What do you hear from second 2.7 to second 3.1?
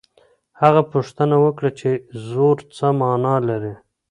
څه